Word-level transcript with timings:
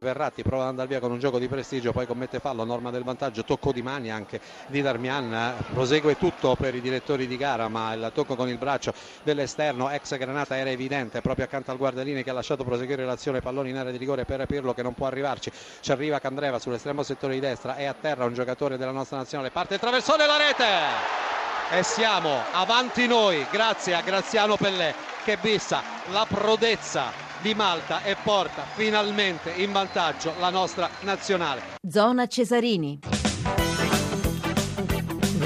Verratti 0.00 0.44
prova 0.44 0.62
ad 0.62 0.68
andare 0.68 0.86
via 0.86 1.00
con 1.00 1.10
un 1.10 1.18
gioco 1.18 1.40
di 1.40 1.48
prestigio, 1.48 1.90
poi 1.90 2.06
commette 2.06 2.38
fallo, 2.38 2.62
norma 2.62 2.92
del 2.92 3.02
vantaggio, 3.02 3.42
tocco 3.42 3.72
di 3.72 3.82
mani 3.82 4.12
anche 4.12 4.40
di 4.68 4.80
Darmian, 4.80 5.56
prosegue 5.72 6.16
tutto 6.16 6.54
per 6.54 6.76
i 6.76 6.80
direttori 6.80 7.26
di 7.26 7.36
gara, 7.36 7.66
ma 7.66 7.94
il 7.94 8.12
tocco 8.14 8.36
con 8.36 8.48
il 8.48 8.58
braccio 8.58 8.94
dell'esterno, 9.24 9.90
ex 9.90 10.16
granata 10.16 10.56
era 10.56 10.70
evidente, 10.70 11.20
proprio 11.20 11.46
accanto 11.46 11.72
al 11.72 11.78
guardalini 11.78 12.22
che 12.22 12.30
ha 12.30 12.32
lasciato 12.32 12.62
proseguire 12.62 13.04
l'azione, 13.04 13.40
pallone 13.40 13.70
in 13.70 13.76
area 13.76 13.90
di 13.90 13.98
rigore 13.98 14.24
per 14.24 14.46
Pirlo 14.46 14.72
che 14.72 14.82
non 14.82 14.94
può 14.94 15.06
arrivarci, 15.06 15.50
ci 15.80 15.90
arriva 15.90 16.20
Candreva 16.20 16.60
sull'estremo 16.60 17.02
settore 17.02 17.34
di 17.34 17.40
destra, 17.40 17.74
è 17.74 17.84
a 17.84 17.94
terra 18.00 18.24
un 18.24 18.34
giocatore 18.34 18.76
della 18.76 18.92
nostra 18.92 19.16
nazionale, 19.16 19.50
parte 19.50 19.74
il 19.74 19.80
traversone 19.80 20.26
la 20.26 20.36
rete! 20.36 21.26
E 21.70 21.82
siamo 21.82 22.38
avanti 22.52 23.08
noi, 23.08 23.44
grazie 23.50 23.94
a 23.94 24.00
Graziano 24.02 24.54
Pellè 24.54 24.94
che 25.28 25.36
bissa 25.42 25.82
la 26.10 26.24
prodezza 26.26 27.12
di 27.42 27.52
Malta 27.52 28.02
e 28.02 28.16
porta 28.22 28.62
finalmente 28.62 29.50
in 29.50 29.72
vantaggio 29.72 30.32
la 30.38 30.48
nostra 30.48 30.88
nazionale. 31.00 31.60
Zona 31.86 32.26
Cesarini. 32.26 33.17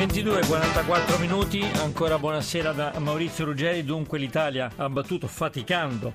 22-44 0.02 1.20
minuti, 1.20 1.62
ancora 1.76 2.18
buonasera 2.18 2.72
da 2.72 2.92
Maurizio 2.98 3.44
Ruggeri, 3.44 3.84
dunque 3.84 4.18
l'Italia 4.18 4.72
ha 4.74 4.88
battuto 4.88 5.28
faticando. 5.28 6.14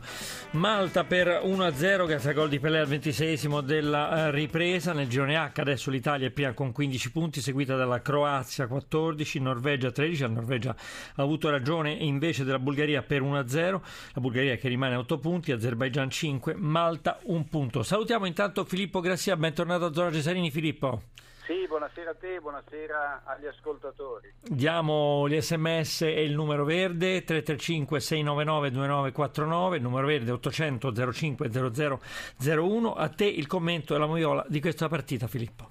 Malta 0.51 1.05
per 1.05 1.41
1-0 1.45 2.05
grazie 2.05 2.29
al 2.29 2.35
gol 2.35 2.49
di 2.49 2.59
Pelé 2.59 2.79
al 2.79 2.87
26 2.87 3.63
della 3.63 4.27
eh, 4.27 4.31
ripresa, 4.31 4.91
nel 4.91 5.07
girone 5.07 5.37
H 5.37 5.61
adesso 5.61 5.89
l'Italia 5.89 6.27
è 6.27 6.31
prima 6.31 6.51
con 6.51 6.73
15 6.73 7.11
punti 7.11 7.39
seguita 7.39 7.77
dalla 7.77 8.01
Croazia 8.01 8.67
14, 8.67 9.39
Norvegia 9.39 9.89
13, 9.89 10.21
la 10.23 10.27
Norvegia 10.27 10.75
ha 11.15 11.21
avuto 11.21 11.49
ragione 11.49 11.91
invece 11.91 12.43
della 12.43 12.59
Bulgaria 12.59 13.01
per 13.03 13.21
1-0, 13.21 13.71
la 14.11 14.21
Bulgaria 14.21 14.57
che 14.57 14.67
rimane 14.67 14.95
a 14.95 14.99
8 14.99 15.17
punti, 15.17 15.53
Azerbaijan 15.53 16.09
5, 16.09 16.55
Malta 16.55 17.19
1 17.23 17.45
punto. 17.49 17.83
Salutiamo 17.83 18.25
intanto 18.25 18.65
Filippo 18.65 18.99
Grassia, 18.99 19.37
bentornato 19.37 19.85
a 19.85 19.93
Zona 19.93 20.11
Cesarini 20.11 20.51
Filippo. 20.51 21.03
Sì, 21.47 21.65
buonasera 21.65 22.09
a 22.09 22.13
te, 22.13 22.41
buonasera 22.41 23.21
agli 23.23 23.45
ascoltatori. 23.45 24.33
Diamo 24.41 25.29
gli 25.29 25.39
sms 25.39 26.01
e 26.01 26.21
il 26.21 26.35
numero 26.35 26.65
verde 26.65 27.23
335 27.23 28.01
699 28.01 28.71
2949, 28.71 29.77
il 29.77 29.81
numero 29.81 30.07
verde 30.07 30.31
800 30.31 30.91
05 31.13 31.49
0001. 31.49 32.93
A 32.93 33.07
te 33.07 33.23
il 33.23 33.47
commento 33.47 33.95
e 33.95 33.97
la 33.97 34.07
moviola 34.07 34.43
di 34.49 34.59
questa 34.59 34.89
partita, 34.89 35.27
Filippo. 35.27 35.69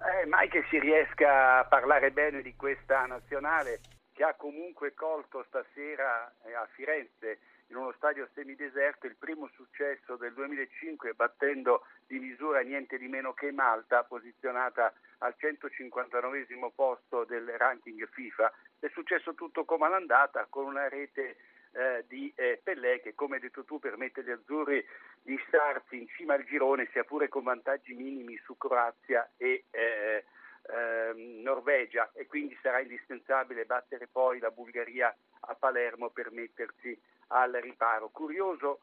Eh, 0.00 0.24
mai 0.24 0.48
che 0.48 0.64
si 0.70 0.78
riesca 0.78 1.58
a 1.58 1.64
parlare 1.64 2.12
bene 2.12 2.40
di 2.40 2.56
questa 2.56 3.04
nazionale 3.04 3.80
che 4.14 4.24
ha 4.24 4.32
comunque 4.32 4.94
colto 4.94 5.44
stasera 5.48 6.32
eh, 6.46 6.54
a 6.54 6.66
Firenze 6.72 7.40
in 7.70 7.76
uno 7.76 7.92
stadio 7.96 8.28
semideserto 8.34 9.06
il 9.06 9.16
primo 9.16 9.48
successo 9.54 10.16
del 10.16 10.32
2005 10.34 11.14
battendo 11.14 11.84
di 12.06 12.18
misura 12.18 12.60
niente 12.60 12.98
di 12.98 13.06
meno 13.06 13.32
che 13.32 13.52
Malta 13.52 14.02
posizionata 14.02 14.92
al 15.18 15.34
159 15.36 16.46
posto 16.74 17.24
del 17.24 17.46
ranking 17.56 18.08
FIFA. 18.10 18.52
È 18.80 18.88
successo 18.88 19.34
tutto 19.34 19.64
come 19.64 19.86
all'andata 19.86 20.46
con 20.48 20.66
una 20.66 20.88
rete 20.88 21.36
eh, 21.72 22.04
di 22.08 22.32
eh, 22.34 22.60
Pellè 22.62 23.00
che 23.00 23.14
come 23.14 23.36
hai 23.36 23.42
detto 23.42 23.64
tu 23.64 23.78
permette 23.78 24.20
agli 24.20 24.30
azzurri 24.30 24.84
di 25.22 25.38
starsi 25.46 26.00
in 26.00 26.08
cima 26.08 26.34
al 26.34 26.44
girone 26.44 26.88
sia 26.90 27.04
pure 27.04 27.28
con 27.28 27.44
vantaggi 27.44 27.94
minimi 27.94 28.36
su 28.44 28.56
Croazia 28.56 29.30
e 29.36 29.64
eh, 29.70 30.24
ehm, 30.72 31.42
Norvegia 31.42 32.10
e 32.12 32.26
quindi 32.26 32.56
sarà 32.62 32.80
indispensabile 32.80 33.64
battere 33.64 34.06
poi 34.06 34.38
la 34.38 34.50
Bulgaria 34.50 35.14
a 35.40 35.54
Palermo 35.54 36.10
per 36.10 36.30
mettersi 36.30 36.98
al 37.28 37.52
riparo. 37.52 38.08
Curioso 38.08 38.80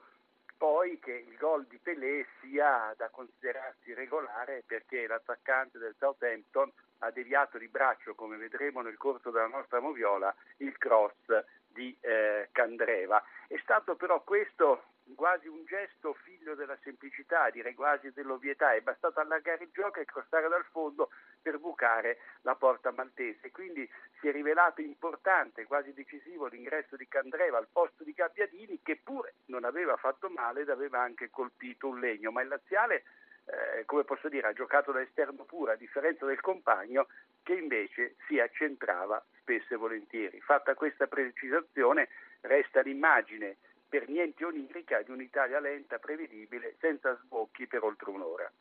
poi 0.57 0.99
che 0.99 1.11
il 1.11 1.37
gol 1.37 1.65
di 1.67 1.77
Pelé 1.77 2.25
sia 2.41 2.93
da 2.97 3.09
considerarsi 3.09 3.93
regolare 3.93 4.63
perché 4.65 5.05
l'attaccante 5.05 5.77
del 5.77 5.95
Southampton 5.97 6.71
ha 6.99 7.11
deviato 7.11 7.59
di 7.59 7.67
braccio, 7.67 8.15
come 8.15 8.37
vedremo 8.37 8.81
nel 8.81 8.97
corso 8.97 9.29
della 9.29 9.47
nostra 9.47 9.79
moviola, 9.79 10.33
il 10.57 10.75
cross 10.77 11.13
di 11.67 11.95
eh, 12.01 12.49
Candreva. 12.51 13.23
È 13.47 13.57
stato 13.61 13.95
però 13.95 14.23
questo 14.23 14.83
quasi 15.15 15.47
un 15.47 15.63
gesto 15.65 16.13
figlio 16.13 16.55
della 16.55 16.77
semplicità, 16.83 17.49
direi 17.49 17.73
quasi 17.73 18.11
dell'ovvietà, 18.11 18.73
è 18.73 18.81
bastato 18.81 19.19
allargare 19.19 19.63
il 19.63 19.71
gioco 19.71 19.99
e 19.99 20.05
crostare 20.05 20.47
dal 20.49 20.65
fondo 20.65 21.09
per 21.41 21.59
bucare 21.59 22.19
la 22.41 22.55
porta 22.55 22.91
maltese. 22.91 23.51
Quindi 23.51 23.89
si 24.19 24.27
è 24.27 24.31
rivelato 24.31 24.81
importante, 24.81 25.65
quasi 25.65 25.93
decisivo 25.93 26.47
l'ingresso 26.47 26.95
di 26.95 27.07
Candreva 27.07 27.57
al 27.57 27.67
posto 27.71 28.03
di 28.03 28.13
Gabbiadini 28.13 28.81
che 28.81 28.99
pure 29.03 29.35
non 29.45 29.63
aveva 29.63 29.95
fatto 29.97 30.29
male 30.29 30.61
ed 30.61 30.69
aveva 30.69 31.01
anche 31.01 31.29
colpito 31.29 31.87
un 31.87 31.99
legno, 31.99 32.31
ma 32.31 32.41
il 32.41 32.47
laziale 32.47 33.03
eh, 33.47 33.85
come 33.85 34.03
posso 34.03 34.27
dire, 34.27 34.47
ha 34.47 34.53
giocato 34.53 34.91
da 34.91 35.01
esterno 35.01 35.45
puro, 35.45 35.71
a 35.71 35.75
differenza 35.75 36.25
del 36.25 36.41
compagno 36.41 37.07
che 37.43 37.53
invece 37.53 38.15
si 38.27 38.39
accentrava 38.39 39.23
spesso 39.39 39.73
e 39.73 39.77
volentieri. 39.77 40.41
Fatta 40.41 40.73
questa 40.73 41.07
precisazione, 41.07 42.09
resta 42.41 42.81
l'immagine 42.81 43.57
per 43.89 44.09
niente 44.09 44.43
onirica 44.43 45.01
di 45.01 45.11
un'Italia 45.11 45.59
lenta, 45.59 45.97
prevedibile, 45.97 46.75
senza 46.79 47.15
sbocchi 47.23 47.67
per 47.67 47.83
oltre 47.83 48.09
un'ora. 48.09 48.51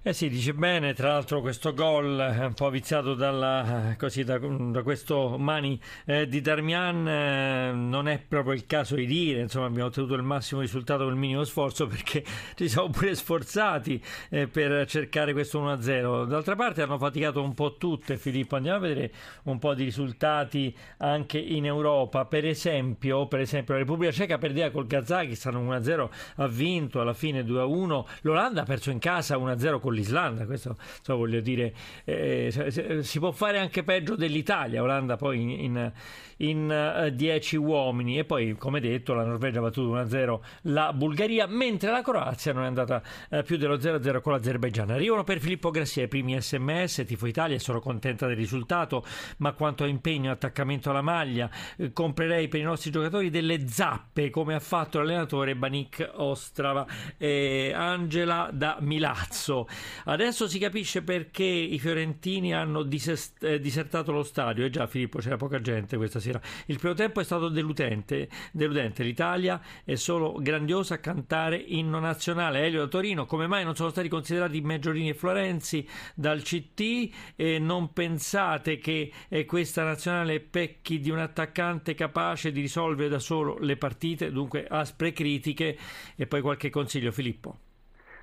Eh 0.00 0.12
sì, 0.12 0.28
dice 0.28 0.54
bene, 0.54 0.94
tra 0.94 1.08
l'altro 1.08 1.40
questo 1.40 1.74
gol 1.74 2.16
è 2.18 2.44
un 2.44 2.54
po' 2.54 2.70
viziato 2.70 3.14
dalla, 3.14 3.96
così, 3.98 4.22
da, 4.22 4.38
da, 4.38 4.82
questo 4.84 5.36
mani 5.38 5.78
eh, 6.06 6.28
di 6.28 6.40
Darmian, 6.40 7.08
eh, 7.08 7.72
non 7.72 8.06
è 8.06 8.20
proprio 8.20 8.54
il 8.54 8.64
caso 8.64 8.94
di 8.94 9.06
dire, 9.06 9.40
insomma 9.40 9.66
abbiamo 9.66 9.88
ottenuto 9.88 10.14
il 10.14 10.22
massimo 10.22 10.60
risultato 10.60 11.02
con 11.02 11.12
il 11.12 11.18
minimo 11.18 11.42
sforzo 11.42 11.88
perché 11.88 12.24
ci 12.54 12.68
siamo 12.68 12.90
pure 12.90 13.16
sforzati 13.16 14.00
eh, 14.30 14.46
per 14.46 14.86
cercare 14.86 15.32
questo 15.32 15.60
1-0. 15.60 16.26
D'altra 16.26 16.54
parte 16.54 16.80
hanno 16.80 16.96
faticato 16.96 17.42
un 17.42 17.54
po' 17.54 17.76
tutte, 17.76 18.16
Filippo, 18.16 18.54
andiamo 18.54 18.78
a 18.78 18.80
vedere 18.80 19.12
un 19.42 19.58
po' 19.58 19.74
di 19.74 19.82
risultati 19.82 20.74
anche 20.98 21.38
in 21.38 21.66
Europa, 21.66 22.24
per 22.24 22.46
esempio, 22.46 23.26
per 23.26 23.40
esempio 23.40 23.74
la 23.74 23.80
Repubblica 23.80 24.12
Ceca 24.12 24.38
perdeva 24.38 24.70
col 24.70 24.86
Kazakistan 24.86 25.56
1-0, 25.56 26.08
ha 26.36 26.46
vinto 26.46 27.00
alla 27.00 27.14
fine 27.14 27.42
2-1, 27.42 28.04
l'Olanda 28.20 28.62
ha 28.62 28.64
perso 28.64 28.90
in 28.90 29.00
casa 29.00 29.36
1-0 29.36 29.80
con 29.88 29.94
l'Islanda, 29.94 30.44
questo 30.44 30.76
so, 31.00 31.16
voglio 31.16 31.40
dire, 31.40 31.74
eh, 32.04 33.00
si 33.02 33.18
può 33.18 33.30
fare 33.32 33.58
anche 33.58 33.82
peggio 33.82 34.16
dell'Italia, 34.16 34.82
Olanda 34.82 35.16
poi 35.16 35.40
in, 35.40 35.50
in, 35.50 35.92
in 36.38 37.12
10 37.14 37.56
uh, 37.56 37.64
uomini 37.64 38.18
e 38.18 38.24
poi 38.24 38.54
come 38.56 38.80
detto 38.80 39.14
la 39.14 39.24
Norvegia 39.24 39.58
ha 39.58 39.62
battuto 39.62 39.96
1-0 39.96 40.40
la 40.62 40.92
Bulgaria, 40.92 41.46
mentre 41.46 41.90
la 41.90 42.02
Croazia 42.02 42.52
non 42.52 42.64
è 42.64 42.66
andata 42.66 43.02
uh, 43.30 43.42
più 43.42 43.56
dello 43.56 43.76
0-0 43.76 44.20
con 44.20 44.32
l'Azerbaigian. 44.32 44.90
Arrivano 44.90 45.24
per 45.24 45.40
Filippo 45.40 45.70
Grassia 45.70 46.04
i 46.04 46.08
primi 46.08 46.38
sms, 46.40 47.04
tifo 47.06 47.26
Italia, 47.26 47.58
sono 47.58 47.80
contenta 47.80 48.26
del 48.26 48.36
risultato, 48.36 49.04
ma 49.38 49.52
quanto 49.52 49.84
a 49.84 49.86
impegno 49.86 50.28
e 50.28 50.32
attaccamento 50.32 50.90
alla 50.90 51.02
maglia, 51.02 51.50
eh, 51.76 51.92
comprerei 51.92 52.48
per 52.48 52.60
i 52.60 52.64
nostri 52.64 52.90
giocatori 52.90 53.30
delle 53.30 53.66
zappe 53.66 54.28
come 54.28 54.54
ha 54.54 54.60
fatto 54.60 54.98
l'allenatore 54.98 55.56
Banik 55.56 56.10
Ostrava. 56.16 56.86
Eh, 57.16 57.72
Angela 57.74 58.50
da 58.52 58.76
Milazzo. 58.80 59.66
Adesso 60.04 60.48
si 60.48 60.58
capisce 60.58 61.02
perché 61.02 61.44
i 61.44 61.78
fiorentini 61.78 62.54
hanno 62.54 62.82
disest- 62.82 63.42
eh, 63.42 63.60
disertato 63.60 64.12
lo 64.12 64.22
stadio. 64.22 64.64
E 64.64 64.70
già, 64.70 64.86
Filippo, 64.86 65.18
c'era 65.18 65.36
poca 65.36 65.60
gente 65.60 65.96
questa 65.96 66.20
sera. 66.20 66.40
Il 66.66 66.78
primo 66.78 66.94
tempo 66.94 67.20
è 67.20 67.24
stato 67.24 67.48
deludente. 67.48 68.28
L'Italia 68.52 69.60
è 69.84 69.94
solo 69.94 70.34
grandiosa 70.40 70.94
a 70.94 70.98
cantare 70.98 71.56
inno 71.56 71.98
nazionale. 71.98 72.64
Elio 72.64 72.80
da 72.80 72.86
Torino, 72.86 73.26
come 73.26 73.46
mai 73.46 73.64
non 73.64 73.74
sono 73.74 73.90
stati 73.90 74.08
considerati 74.08 74.60
Meggiorini 74.60 75.10
e 75.10 75.14
Florenzi 75.14 75.86
dal 76.14 76.42
CT? 76.42 77.10
E 77.36 77.58
non 77.58 77.92
pensate 77.92 78.78
che 78.78 79.12
eh, 79.28 79.44
questa 79.44 79.84
nazionale 79.84 80.40
pecchi 80.40 81.00
di 81.00 81.10
un 81.10 81.18
attaccante 81.18 81.94
capace 81.94 82.52
di 82.52 82.60
risolvere 82.60 83.08
da 83.08 83.18
solo 83.18 83.58
le 83.58 83.76
partite? 83.76 84.30
Dunque, 84.30 84.66
aspre 84.68 85.12
critiche 85.12 85.76
e 86.16 86.26
poi 86.26 86.40
qualche 86.40 86.70
consiglio, 86.70 87.12
Filippo. 87.12 87.67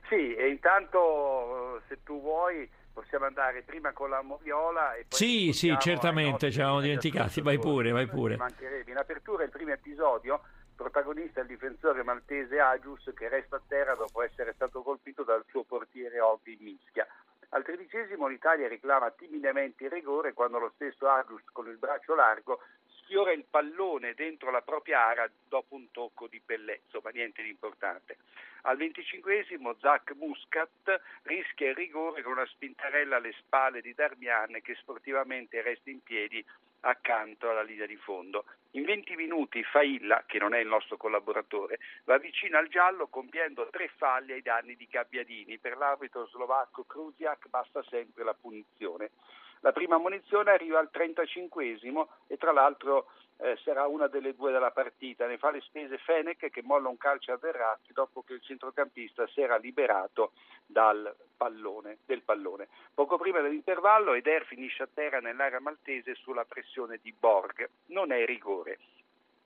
Sì, 0.07 0.35
e 0.35 0.49
intanto 0.49 1.81
se 1.87 2.03
tu 2.03 2.21
vuoi 2.21 2.69
possiamo 2.93 3.25
andare 3.25 3.61
prima 3.63 3.91
con 3.91 4.09
la 4.09 4.21
moviola 4.21 4.93
e 4.95 5.05
poi 5.07 5.17
Sì, 5.19 5.51
sì, 5.51 5.75
certamente, 5.79 6.51
ci 6.51 6.59
eravamo 6.59 6.81
dimenticati, 6.81 7.41
vai 7.41 7.59
pure, 7.59 7.91
vai 7.91 8.07
pure. 8.07 8.35
In 8.85 8.97
apertura 8.97 9.43
il 9.43 9.49
primo 9.49 9.71
episodio, 9.71 10.41
protagonista 10.75 11.41
il 11.41 11.47
difensore 11.47 12.03
maltese 12.03 12.59
Agius 12.59 13.11
che 13.15 13.27
resta 13.27 13.57
a 13.57 13.61
terra 13.67 13.95
dopo 13.95 14.21
essere 14.21 14.53
stato 14.53 14.81
colpito 14.81 15.23
dal 15.23 15.43
suo 15.49 15.63
portiere 15.63 16.19
Obi 16.19 16.57
Mischia. 16.61 17.07
Al 17.49 17.63
tredicesimo 17.63 18.27
l'Italia 18.27 18.67
reclama 18.67 19.11
timidamente 19.11 19.85
il 19.85 19.91
rigore 19.91 20.33
quando 20.33 20.59
lo 20.59 20.71
stesso 20.75 21.07
Agius 21.07 21.43
con 21.51 21.67
il 21.67 21.77
braccio 21.77 22.15
largo 22.15 22.59
sfiora 23.05 23.31
il 23.31 23.45
pallone 23.49 24.13
dentro 24.15 24.51
la 24.51 24.61
propria 24.61 25.05
area 25.05 25.29
dopo 25.47 25.75
un 25.75 25.89
tocco 25.91 26.27
di 26.27 26.41
Pellè, 26.43 26.81
insomma 26.83 27.11
niente 27.11 27.41
di 27.43 27.49
importante. 27.49 28.17
Al 28.63 28.77
25esimo 28.77 29.77
Zach 29.79 30.13
Muscat 30.15 30.99
rischia 31.21 31.69
il 31.69 31.75
rigore 31.75 32.23
con 32.23 32.33
una 32.33 32.45
spintarella 32.47 33.17
alle 33.17 33.33
spalle 33.33 33.81
di 33.81 33.93
Darmian 33.93 34.59
che 34.63 34.73
sportivamente 34.75 35.61
resta 35.61 35.91
in 35.91 36.01
piedi 36.01 36.43
accanto 36.81 37.49
alla 37.49 37.61
linea 37.61 37.85
di 37.85 37.95
fondo. 37.95 38.45
In 38.71 38.83
20 38.83 39.15
minuti 39.15 39.63
Failla, 39.63 40.23
che 40.25 40.39
non 40.39 40.53
è 40.53 40.59
il 40.59 40.67
nostro 40.67 40.97
collaboratore, 40.97 41.79
va 42.05 42.17
vicino 42.17 42.57
al 42.57 42.67
giallo 42.67 43.07
compiendo 43.07 43.69
tre 43.69 43.89
falli 43.95 44.33
ai 44.33 44.41
danni 44.41 44.75
di 44.75 44.87
Gabbiadini. 44.89 45.59
Per 45.59 45.77
l'arbitro 45.77 46.27
slovacco 46.27 46.83
Kruziak 46.83 47.47
basta 47.49 47.83
sempre 47.83 48.23
la 48.23 48.33
punizione. 48.33 49.11
La 49.61 49.71
prima 49.71 49.97
munizione 49.97 50.51
arriva 50.51 50.79
al 50.79 50.89
35esimo 50.91 52.07
e 52.27 52.37
tra 52.37 52.51
l'altro 52.51 53.07
eh, 53.37 53.57
sarà 53.63 53.85
una 53.87 54.07
delle 54.07 54.33
due 54.35 54.51
della 54.51 54.71
partita. 54.71 55.27
Ne 55.27 55.37
fa 55.37 55.51
le 55.51 55.61
spese 55.61 55.97
Fenech 55.97 56.49
che 56.49 56.61
molla 56.63 56.89
un 56.89 56.97
calcio 56.97 57.33
a 57.33 57.37
Verratti 57.37 57.93
dopo 57.93 58.21
che 58.21 58.33
il 58.33 58.41
centrocampista 58.41 59.27
si 59.27 59.41
era 59.41 59.57
liberato 59.57 60.31
dal 60.65 61.13
pallone, 61.35 61.97
del 62.05 62.21
pallone. 62.21 62.67
Poco 62.93 63.17
prima 63.17 63.41
dell'intervallo 63.41 64.13
Eder 64.13 64.45
finisce 64.45 64.83
a 64.83 64.89
terra 64.91 65.19
nell'area 65.19 65.59
maltese 65.59 66.15
sulla 66.15 66.45
pressione 66.45 66.99
di 67.01 67.13
Borg. 67.17 67.69
Non 67.87 68.11
è 68.11 68.25
rigore. 68.25 68.79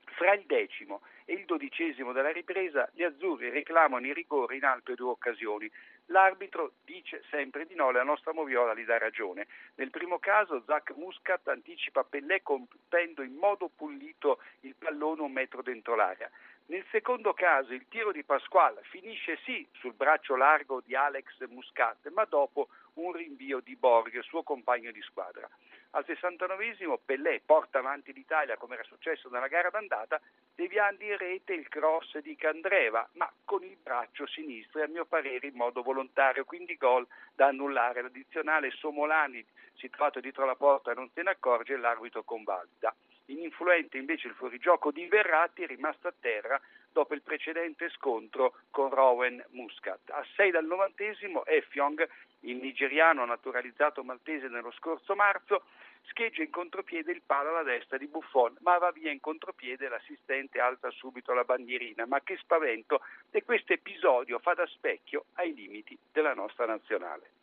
Fra 0.04 0.34
il 0.34 0.44
decimo 0.44 1.00
e 1.24 1.32
il 1.34 1.44
dodicesimo 1.46 2.12
della 2.12 2.30
ripresa 2.30 2.88
gli 2.92 3.02
azzurri 3.02 3.48
reclamano 3.48 4.06
i 4.06 4.12
rigori 4.12 4.56
in 4.58 4.64
altre 4.64 4.94
due 4.94 5.10
occasioni. 5.10 5.70
L'arbitro 6.10 6.72
dice 6.84 7.22
sempre 7.30 7.66
di 7.66 7.76
no, 7.76 7.92
la 7.92 8.02
nostra 8.02 8.32
Moviola 8.32 8.74
gli 8.74 8.84
dà 8.84 8.98
ragione. 8.98 9.46
Nel 9.76 9.90
primo 9.90 10.18
caso 10.18 10.62
Zach 10.66 10.92
Muscat 10.96 11.46
anticipa 11.48 12.02
Pellè 12.02 12.42
compendo 12.42 13.22
in 13.22 13.34
modo 13.34 13.68
pulito 13.68 14.40
il 14.60 14.74
pallone 14.76 15.22
un 15.22 15.30
metro 15.30 15.62
dentro 15.62 15.94
l'area. 15.94 16.28
Nel 16.66 16.84
secondo 16.90 17.32
caso 17.32 17.72
il 17.72 17.86
tiro 17.88 18.12
di 18.12 18.22
Pasquale 18.22 18.82
finisce 18.84 19.38
sì 19.44 19.66
sul 19.72 19.94
braccio 19.94 20.36
largo 20.36 20.80
di 20.80 20.94
Alex 20.94 21.46
Muscat, 21.48 22.08
ma 22.10 22.24
dopo 22.24 22.68
un 22.94 23.12
rinvio 23.12 23.60
di 23.60 23.74
Borg, 23.76 24.20
suo 24.20 24.42
compagno 24.42 24.92
di 24.92 25.02
squadra. 25.02 25.48
Al 25.92 26.04
69esimo 26.06 27.00
Pellè 27.04 27.40
porta 27.44 27.80
avanti 27.80 28.12
l'Italia 28.12 28.56
come 28.56 28.74
era 28.74 28.84
successo 28.84 29.28
nella 29.28 29.48
gara 29.48 29.70
d'andata, 29.70 30.20
deviando 30.54 31.02
in 31.02 31.16
rete 31.16 31.52
il 31.52 31.66
cross 31.68 32.18
di 32.18 32.36
Candreva, 32.36 33.08
ma 33.14 33.28
con 33.44 33.64
il 33.64 33.76
braccio 33.76 34.26
sinistro 34.28 34.78
e 34.78 34.84
a 34.84 34.88
mio 34.88 35.04
parere 35.04 35.48
in 35.48 35.56
modo 35.56 35.82
volontario, 35.82 36.44
quindi 36.44 36.76
gol 36.76 37.04
da 37.34 37.46
annullare. 37.46 38.02
L'addizionale 38.02 38.70
Somolani, 38.70 39.44
situato 39.74 40.20
dietro 40.20 40.44
la 40.44 40.54
porta, 40.54 40.92
non 40.92 41.10
se 41.12 41.22
ne 41.22 41.30
accorge 41.30 41.74
e 41.74 41.78
l'arbitro 41.78 42.22
convalida. 42.22 42.94
Ininfluente 43.30 43.96
invece 43.96 44.28
il 44.28 44.34
fuorigioco 44.34 44.90
di 44.90 45.06
Verratti, 45.06 45.66
rimasto 45.66 46.08
a 46.08 46.14
terra 46.18 46.60
dopo 46.92 47.14
il 47.14 47.22
precedente 47.22 47.88
scontro 47.90 48.54
con 48.70 48.90
Rowan 48.90 49.44
Muscat. 49.50 50.10
A 50.10 50.24
6 50.36 50.50
dal 50.50 50.64
novantesimo 50.64 51.44
Effiong, 51.46 52.08
il 52.40 52.56
nigeriano 52.56 53.24
naturalizzato 53.24 54.02
maltese 54.02 54.48
nello 54.48 54.72
scorso 54.72 55.14
marzo, 55.14 55.64
scheggia 56.02 56.42
in 56.42 56.50
contropiede 56.50 57.12
il 57.12 57.22
palo 57.24 57.50
alla 57.50 57.62
destra 57.62 57.98
di 57.98 58.06
Buffon, 58.06 58.56
ma 58.60 58.78
va 58.78 58.90
via 58.90 59.10
in 59.10 59.20
contropiede 59.20 59.88
l'assistente 59.88 60.58
alza 60.58 60.90
subito 60.90 61.32
la 61.32 61.44
bandierina. 61.44 62.06
Ma 62.06 62.20
che 62.22 62.36
spavento! 62.36 63.02
E 63.30 63.44
questo 63.44 63.72
episodio 63.72 64.38
fa 64.38 64.54
da 64.54 64.66
specchio 64.66 65.26
ai 65.34 65.54
limiti 65.54 65.96
della 66.10 66.34
nostra 66.34 66.66
nazionale. 66.66 67.39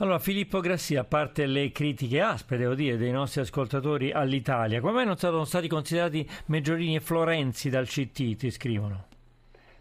Allora, 0.00 0.20
Filippo 0.20 0.60
Grassia, 0.60 1.00
a 1.00 1.04
parte 1.04 1.44
le 1.46 1.72
critiche 1.72 2.20
aspre, 2.20 2.56
devo 2.56 2.74
dire, 2.74 2.96
dei 2.96 3.10
nostri 3.10 3.40
ascoltatori 3.40 4.12
all'Italia, 4.12 4.80
come 4.80 4.92
mai 4.92 5.06
non 5.06 5.16
sono 5.16 5.44
stati 5.44 5.66
considerati 5.66 6.24
Meggiorini 6.46 6.94
e 6.94 7.00
Florenzi 7.00 7.68
dal 7.68 7.86
CT, 7.86 8.36
ti 8.36 8.50
scrivono? 8.52 9.08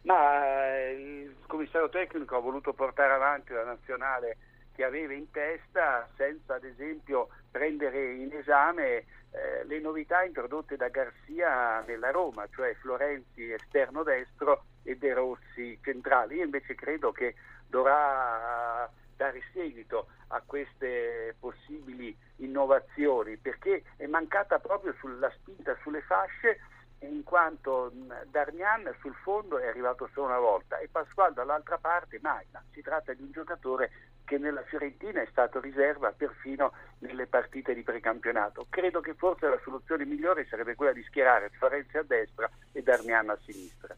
Ma 0.02 0.88
eh, 0.88 1.25
il 1.28 1.36
commissario 1.46 1.90
tecnico 1.90 2.36
ha 2.36 2.40
voluto 2.40 2.74
portare 2.74 3.14
avanti 3.14 3.54
la 3.54 3.64
nazionale 3.64 4.38
che 4.74 4.84
aveva 4.84 5.14
in 5.14 5.30
testa 5.30 6.10
senza 6.16 6.56
ad 6.56 6.63
esempio 6.63 7.28
prendere 7.52 8.16
in 8.16 8.34
esame 8.34 8.88
eh, 8.88 9.66
le 9.66 9.80
novità 9.80 10.24
introdotte 10.24 10.78
da 10.78 10.88
Garzia 10.88 11.84
nella 11.86 12.10
Roma, 12.10 12.48
cioè 12.56 12.74
Florenzi 12.81 13.52
esterno 13.52 14.02
destro 14.02 14.63
e 14.81 14.98
De 14.98 15.13
Rossi 15.13 15.78
centrali. 15.84 16.38
Io 16.38 16.44
invece 16.44 16.74
credo 16.74 17.12
che 17.12 17.36
dovrà 17.68 18.90
dare 19.18 19.42
seguito 19.52 20.08
a 20.28 20.42
queste 20.46 21.36
possibili 21.40 22.16
innovazioni 22.38 23.36
perché 23.38 23.84
è 23.98 24.06
mancata 24.06 24.60
proprio 24.60 24.94
sulla 25.00 25.31
spinta 25.31 25.75
sulle 25.81 26.02
fasce 26.02 26.60
in 27.00 27.24
quanto 27.24 27.92
Darmian 28.30 28.96
sul 29.02 29.14
fondo 29.16 29.60
è 29.60 29.68
arrivato 29.68 30.10
solo 30.14 30.28
una 30.28 30.40
volta 30.40 30.80
e 30.80 30.88
Pasquale 30.88 31.34
dall'altra 31.34 31.78
parte 31.78 32.19
mai, 32.22 32.46
ma 32.52 32.64
si 32.72 32.81
tratta 32.81 33.14
di 33.14 33.22
un 33.22 33.31
giocatore 33.31 33.92
che 34.25 34.38
nella 34.38 34.64
Fiorentina 34.64 35.22
è 35.22 35.28
stato 35.30 35.60
riserva 35.60 36.12
perfino 36.12 36.74
nelle 37.00 37.28
partite 37.28 37.74
di 37.74 37.84
precampionato. 37.84 38.66
Credo 38.70 39.00
che 39.00 39.13
forse 39.13 39.48
la 39.48 39.60
soluzione 39.63 40.06
migliore 40.06 40.46
sarebbe 40.50 40.75
quella 40.75 40.92
di 40.92 41.04
schierare 41.04 41.50
Florenzi 41.50 41.98
a 41.98 42.04
destra 42.04 42.50
e 42.72 42.81
Darmian 42.81 43.30
a 43.30 43.38
sinistra. 43.46 43.96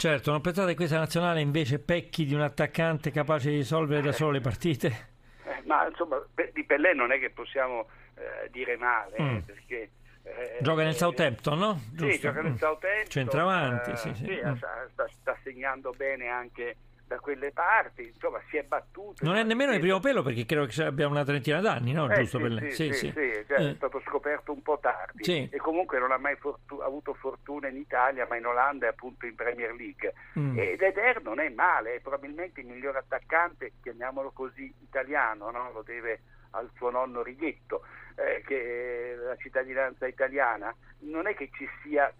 Certo, 0.00 0.30
non 0.30 0.40
pensate 0.40 0.68
che 0.70 0.76
questa 0.76 0.96
nazionale 0.96 1.42
invece 1.42 1.78
pecchi 1.78 2.24
di 2.24 2.32
un 2.32 2.40
attaccante 2.40 3.10
capace 3.10 3.50
di 3.50 3.56
risolvere 3.56 4.00
da 4.00 4.12
solo 4.12 4.30
le 4.30 4.40
partite? 4.40 5.08
Eh, 5.44 5.60
ma 5.66 5.86
insomma, 5.86 6.18
di 6.54 6.64
Pellè 6.64 6.94
non 6.94 7.12
è 7.12 7.18
che 7.18 7.28
possiamo 7.28 7.86
eh, 8.14 8.48
dire 8.50 8.78
male, 8.78 9.16
mm. 9.20 9.38
perché... 9.40 9.90
Eh, 10.22 10.56
gioca 10.62 10.84
nel 10.84 10.94
Southampton, 10.94 11.58
no? 11.58 11.80
Giusto? 11.92 12.12
Sì, 12.12 12.18
gioca 12.18 12.40
nel 12.40 12.52
mm. 12.52 12.56
Southampton. 12.56 13.10
Centravanti, 13.10 13.96
sì, 13.98 14.14
sì. 14.14 14.24
sì. 14.24 14.40
Mm. 14.42 14.54
Sta, 14.54 15.06
sta, 15.20 15.36
segnando 15.42 15.92
bene 15.94 16.28
anche 16.28 16.76
da 17.10 17.18
quelle 17.18 17.50
parti, 17.50 18.06
insomma 18.06 18.40
si 18.48 18.56
è 18.56 18.62
battuto. 18.62 19.24
Non 19.24 19.34
è 19.34 19.42
nemmeno 19.42 19.72
il 19.72 19.80
primo 19.80 19.98
pelo 19.98 20.22
perché 20.22 20.46
credo 20.46 20.66
che 20.66 20.84
abbia 20.84 21.08
una 21.08 21.24
trentina 21.24 21.60
d'anni, 21.60 21.90
no? 21.90 22.08
Eh, 22.08 22.14
Giusto 22.20 22.36
sì, 22.36 22.42
per 22.44 22.52
lei. 22.52 22.70
Sì, 22.70 22.92
sì, 22.92 22.92
sì. 22.92 23.06
sì 23.10 23.44
cioè, 23.48 23.58
eh. 23.58 23.70
è 23.70 23.74
stato 23.74 24.00
scoperto 24.06 24.52
un 24.52 24.62
po' 24.62 24.78
tardi 24.78 25.48
e 25.50 25.56
comunque 25.56 25.98
non 25.98 26.12
ha 26.12 26.18
mai 26.18 26.36
fortu- 26.36 26.80
avuto 26.80 27.12
fortuna 27.14 27.66
in 27.66 27.78
Italia, 27.78 28.28
ma 28.28 28.36
in 28.36 28.46
Olanda 28.46 28.86
e 28.86 28.90
appunto 28.90 29.26
in 29.26 29.34
Premier 29.34 29.74
League. 29.74 30.14
Mm. 30.38 30.56
Ed 30.56 30.82
Eder 30.82 31.20
non 31.22 31.40
è 31.40 31.48
male, 31.48 31.96
è 31.96 32.00
probabilmente 32.00 32.60
il 32.60 32.68
miglior 32.68 32.96
attaccante, 32.96 33.72
chiamiamolo 33.82 34.30
così, 34.30 34.72
italiano, 34.80 35.50
no? 35.50 35.72
lo 35.72 35.82
deve 35.82 36.20
al 36.50 36.70
suo 36.76 36.90
nonno 36.90 37.24
Righetto, 37.24 37.82
eh, 38.14 38.40
che 38.46 39.16
la 39.20 39.36
cittadinanza 39.36 40.06
italiana. 40.06 40.72
Non 41.00 41.26
è 41.26 41.34
che 41.34 41.50
ci 41.52 41.68
sia 41.82 42.12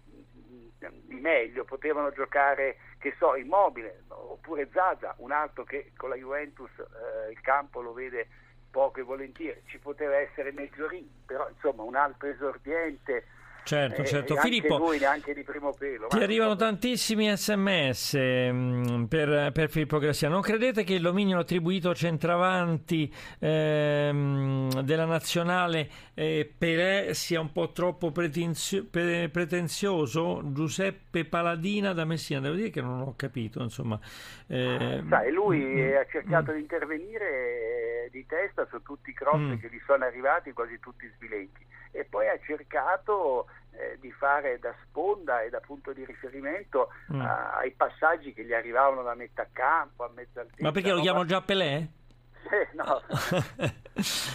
meglio, 1.07 1.63
potevano 1.63 2.11
giocare, 2.11 2.77
che 2.97 3.13
so, 3.17 3.35
Immobile 3.35 4.03
oppure 4.07 4.69
Zaza, 4.71 5.13
un 5.17 5.31
altro 5.31 5.63
che 5.63 5.91
con 5.95 6.09
la 6.09 6.15
Juventus 6.15 6.69
eh, 6.77 7.31
il 7.31 7.39
campo 7.41 7.81
lo 7.81 7.93
vede 7.93 8.27
poco 8.71 8.99
e 8.99 9.03
volentieri, 9.03 9.61
ci 9.65 9.79
poteva 9.79 10.15
essere 10.15 10.51
Mezzorini, 10.51 11.23
però 11.25 11.47
insomma 11.49 11.83
un 11.83 11.95
altro 11.95 12.29
esordiente 12.29 13.25
Certo, 13.63 14.01
eh, 14.01 14.05
certo. 14.05 14.35
Filippo, 14.37 14.79
primo 15.45 15.73
pelo. 15.73 16.07
Ti 16.07 16.21
arrivano 16.21 16.55
tantissimi 16.55 17.35
sms 17.35 18.17
mm, 18.17 19.03
per, 19.05 19.51
per, 19.51 19.69
Filippo 19.69 19.99
Grassia. 19.99 20.29
Non 20.29 20.41
credete 20.41 20.83
che 20.83 20.95
il 20.95 21.01
dominio 21.01 21.39
attribuito 21.39 21.93
centravanti 21.93 23.13
ehm, 23.39 24.81
della 24.81 25.05
nazionale 25.05 25.89
eh, 26.13 26.51
Pelé 26.57 27.13
sia 27.13 27.39
un 27.39 27.51
po' 27.51 27.71
troppo 27.71 28.11
pretenzio- 28.11 28.85
pretenzioso? 28.85 30.41
Giuseppe 30.51 31.25
Paladina 31.25 31.93
da 31.93 32.05
Messina, 32.05 32.39
devo 32.39 32.55
dire 32.55 32.69
che 32.69 32.81
non 32.81 33.01
ho 33.01 33.13
capito. 33.15 33.61
Insomma, 33.61 33.99
eh, 34.47 35.03
Sai, 35.07 35.31
lui 35.31 35.59
mm, 35.59 35.95
ha 35.95 36.05
cercato 36.09 36.51
mm, 36.51 36.55
di 36.55 36.61
intervenire 36.61 38.09
di 38.11 38.25
testa 38.25 38.67
su 38.69 38.81
tutti 38.81 39.11
i 39.11 39.13
cross 39.13 39.39
mm. 39.39 39.55
che 39.57 39.69
gli 39.71 39.79
sono 39.85 40.03
arrivati, 40.03 40.51
quasi 40.51 40.79
tutti 40.79 41.09
svilenti 41.15 41.69
e 41.91 42.05
poi 42.05 42.27
ha 42.27 42.37
cercato 42.39 43.47
eh, 43.71 43.97
di 43.99 44.11
fare 44.11 44.59
da 44.59 44.73
sponda 44.83 45.41
e 45.41 45.49
da 45.49 45.59
punto 45.59 45.93
di 45.93 46.05
riferimento 46.05 46.89
mm. 47.13 47.21
a, 47.21 47.57
ai 47.57 47.71
passaggi 47.71 48.33
che 48.33 48.43
gli 48.43 48.53
arrivavano 48.53 49.03
da 49.03 49.15
metà 49.15 49.47
campo, 49.51 50.03
a 50.03 50.11
mezza 50.13 50.41
altezza. 50.41 50.63
Ma 50.63 50.71
perché 50.71 50.89
lo 50.89 50.97
no? 50.97 51.01
chiamo 51.01 51.25
già 51.25 51.41
Pelé? 51.41 51.87
Eh, 52.51 52.67
no. 52.73 53.01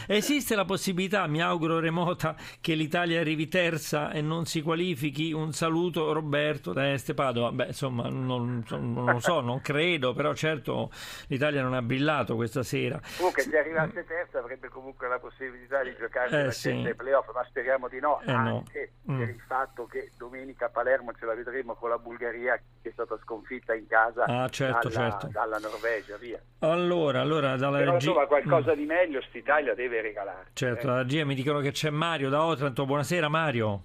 Esiste 0.06 0.54
la 0.54 0.64
possibilità, 0.64 1.26
mi 1.26 1.42
auguro 1.42 1.80
remota, 1.80 2.36
che 2.60 2.74
l'Italia 2.74 3.20
arrivi 3.20 3.48
terza 3.48 4.10
e 4.10 4.20
non 4.20 4.46
si 4.46 4.62
qualifichi? 4.62 5.32
Un 5.32 5.52
saluto 5.52 6.12
Roberto 6.12 6.72
da 6.72 6.92
Este 6.92 7.14
Padova. 7.14 7.52
Beh, 7.52 7.66
insomma, 7.66 8.08
non, 8.08 8.64
non, 8.68 9.04
lo 9.04 9.20
so, 9.20 9.40
non 9.40 9.60
credo, 9.60 10.14
però 10.14 10.34
certo 10.34 10.90
l'Italia 11.28 11.62
non 11.62 11.74
ha 11.74 11.82
brillato 11.82 12.36
questa 12.36 12.62
sera. 12.62 13.00
Comunque 13.16 13.42
se 13.42 13.58
arrivasse 13.58 14.04
terza 14.04 14.38
avrebbe 14.38 14.68
comunque 14.68 15.08
la 15.08 15.18
possibilità 15.18 15.82
di 15.82 15.94
giocare 15.98 16.46
eh, 16.46 16.52
sì. 16.52 16.70
ai 16.70 16.94
playoff, 16.94 17.32
ma 17.34 17.44
speriamo 17.44 17.88
di 17.88 17.98
no, 17.98 18.20
eh, 18.22 18.32
anche 18.32 18.92
no. 19.02 19.16
per 19.16 19.26
mm. 19.26 19.30
il 19.30 19.42
fatto 19.46 19.86
che 19.86 20.10
domenica 20.16 20.66
a 20.66 20.68
Palermo 20.68 21.12
ce 21.12 21.26
la 21.26 21.34
vedremo 21.34 21.74
con 21.74 21.90
la 21.90 21.98
Bulgaria 21.98 22.60
che 22.82 22.88
è 22.88 22.92
stata 22.92 23.18
sconfitta 23.22 23.74
in 23.74 23.86
casa 23.86 24.24
ah, 24.24 24.48
certo, 24.48 24.88
dalla, 24.88 25.10
certo. 25.10 25.28
dalla, 25.28 25.58
Norvegia. 25.58 26.16
Via. 26.16 26.40
Allora, 26.60 27.20
allora 27.20 27.56
dalla 27.56 27.78
però 27.78 27.96
insomma 28.06 28.26
qualcosa 28.26 28.72
mm. 28.72 28.76
di 28.76 28.84
meglio 28.84 29.20
St'Italia 29.22 29.74
deve 29.74 30.00
regalare. 30.00 30.46
Certo, 30.52 30.98
eh. 30.98 31.06
GIA 31.06 31.24
mi 31.24 31.34
dicono 31.34 31.60
che 31.60 31.72
c'è 31.72 31.90
Mario 31.90 32.28
da 32.28 32.44
Otranto, 32.44 32.86
buonasera 32.86 33.28
Mario. 33.28 33.82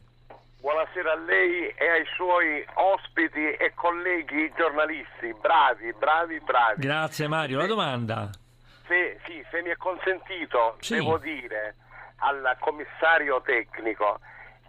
Buonasera 0.61 1.13
a 1.13 1.15
lei 1.15 1.69
e 1.69 1.89
ai 1.89 2.05
suoi 2.15 2.63
ospiti 2.75 3.51
e 3.53 3.71
colleghi 3.73 4.51
giornalisti, 4.55 5.33
bravi, 5.41 5.91
bravi, 5.97 6.39
bravi. 6.39 6.81
Grazie 6.81 7.27
Mario, 7.27 7.57
la 7.57 7.65
domanda? 7.65 8.29
Se, 8.85 9.19
sì, 9.25 9.43
se 9.49 9.61
mi 9.63 9.69
è 9.69 9.77
consentito, 9.77 10.77
sì. 10.79 10.95
devo 10.95 11.17
dire 11.17 11.75
al 12.17 12.55
commissario 12.59 13.41
tecnico 13.41 14.19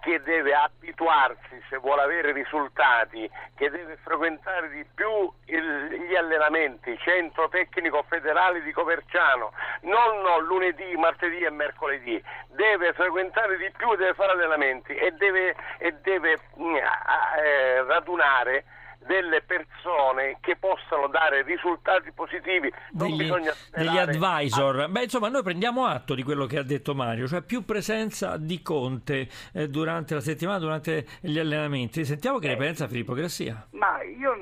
che 0.03 0.21
deve 0.23 0.53
abituarsi 0.53 1.63
se 1.69 1.77
vuole 1.79 2.03
avere 2.03 2.33
risultati, 2.33 3.31
che 3.55 3.71
deve 3.71 3.97
frequentare 4.03 4.69
di 4.71 4.85
più 4.95 5.33
il, 5.47 6.07
gli 6.09 6.17
allenamenti, 6.17 6.99
centro 6.99 7.49
tecnico 7.49 8.03
federale 8.09 8.63
di 8.63 8.73
Coverciano, 8.73 9.53
non 9.83 10.45
lunedì, 10.45 10.97
martedì 10.97 11.39
e 11.39 11.51
mercoledì, 11.51 12.21
deve 12.49 12.93
frequentare 12.95 13.57
di 13.57 13.71
più, 13.77 13.95
deve 13.95 14.15
fare 14.15 14.33
allenamenti 14.33 14.93
e 14.93 15.13
deve, 15.13 15.55
e 15.79 15.95
deve 16.03 16.41
mm, 16.59 16.75
eh, 16.75 17.83
radunare 17.85 18.65
delle 19.07 19.43
persone 19.43 20.39
che 20.41 20.57
possano 20.57 21.09
dare 21.09 21.43
risultati 21.43 22.13
positivi. 22.13 22.73
Degli, 22.91 23.31
degli, 23.71 23.99
advisor. 23.99 24.89
Beh, 24.89 25.05
insomma, 25.05 25.29
noi 25.29 25.43
prendiamo 25.43 25.87
atto 25.87 26.15
di 26.15 26.23
quello 26.23 26.47
che 26.47 26.59
ha 26.59 26.63
detto 26.63 26.95
Mario, 26.95 27.27
cioè 27.27 27.43
più 27.43 27.65
presenza 27.65 28.37
di 28.37 28.63
Conte 28.63 29.29
eh, 29.53 29.69
durante 29.69 30.15
la 30.15 30.21
settimana, 30.21 30.59
durante 30.59 31.07
gli 31.21 31.39
allenamenti. 31.39 32.05
Sentiamo 32.05 32.39
che 32.39 32.47
eh, 32.47 32.51
ne 32.51 32.57
pensa 32.57 32.89
Filippo 32.89 33.15
Grassia. 33.15 33.67
Ma 33.73 34.03
io 34.03 34.35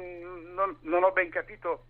non, 0.54 0.76
non, 0.82 1.02
ho 1.02 1.12
ben 1.12 1.30
capito 1.30 1.84